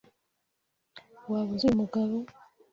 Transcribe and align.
Waba 1.31 1.51
uzi 1.53 1.65
uyu 1.67 1.79
mugabo? 1.81 2.15